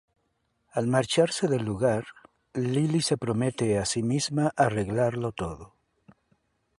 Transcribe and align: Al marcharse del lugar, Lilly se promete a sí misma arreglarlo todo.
Al 0.71 0.87
marcharse 0.87 1.47
del 1.47 1.63
lugar, 1.63 2.05
Lilly 2.55 3.03
se 3.03 3.17
promete 3.17 3.77
a 3.77 3.85
sí 3.85 4.01
misma 4.01 4.51
arreglarlo 4.55 5.31
todo. 5.31 5.75